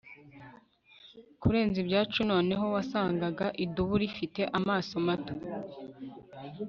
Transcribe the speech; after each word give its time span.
Kurenza 1.41 1.77
ibyacu 1.83 2.19
noneho 2.31 2.65
wasangaga 2.75 3.45
idubu 3.63 3.95
rifite 4.03 4.41
amaso 4.57 4.93
mato 5.07 5.33